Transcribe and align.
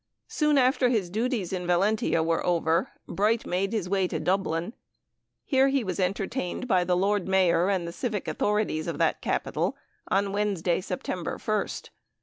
Soon 0.27 0.57
after 0.57 0.89
his 0.89 1.11
duties 1.11 1.53
at 1.53 1.61
Valentia 1.67 2.23
were 2.23 2.43
over, 2.43 2.89
Bright 3.07 3.45
made 3.45 3.71
his 3.71 3.87
way 3.87 4.07
to 4.07 4.19
Dublin. 4.19 4.73
Here 5.45 5.67
he 5.67 5.83
was 5.83 5.99
entertained 5.99 6.67
by 6.67 6.83
the 6.83 6.97
Lord 6.97 7.27
Mayor 7.27 7.69
and 7.69 7.93
civic 7.93 8.27
authorities 8.27 8.87
of 8.87 8.97
that 8.97 9.21
capital 9.21 9.77
on 10.07 10.33
Wednesday, 10.33 10.81
September 10.81 11.37
1st. 11.37 11.89